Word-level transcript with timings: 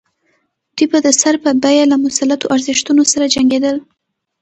دوی 0.75 0.87
به 0.91 0.99
د 1.05 1.07
سر 1.21 1.35
په 1.43 1.51
بیه 1.63 1.85
له 1.91 1.97
مسلطو 2.05 2.51
ارزښتونو 2.55 3.03
سره 3.11 3.25
جنګېدل. 3.35 3.77